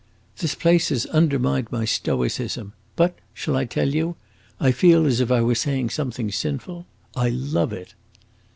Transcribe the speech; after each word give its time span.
This 0.39 0.55
place 0.55 0.89
has 0.89 1.05
undermined 1.05 1.67
my 1.71 1.85
stoicism, 1.85 2.73
but 2.95 3.13
shall 3.35 3.55
I 3.55 3.65
tell 3.65 3.93
you? 3.93 4.15
I 4.59 4.71
feel 4.71 5.05
as 5.05 5.19
if 5.19 5.29
I 5.31 5.41
were 5.41 5.53
saying 5.53 5.91
something 5.91 6.31
sinful 6.31 6.87
I 7.15 7.29
love 7.29 7.71
it!" 7.71 7.93